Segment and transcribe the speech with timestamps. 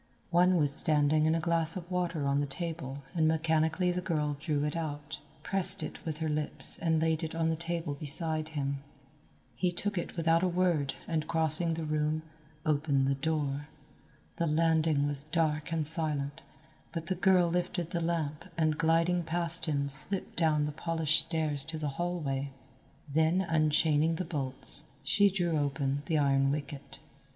[0.31, 4.35] One was standing in a glass of water on the table and mechanically the girl
[4.39, 8.49] drew it out, pressed it with her lips and laid it on the table beside
[8.57, 8.79] him.
[9.53, 12.23] He took it without a word and crossing the room,
[12.65, 13.67] opened the door.
[14.37, 16.41] The landing was dark and silent,
[16.91, 21.63] but the girl lifted the lamp and gliding past him slipped down the polished stairs
[21.65, 22.53] to the hallway.
[23.07, 26.97] Then unchaining the bolts, she drew open the iron wicket.